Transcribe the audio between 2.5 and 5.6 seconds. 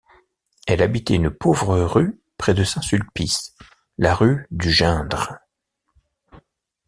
de Saint-Sulpice, la rue du Geindre.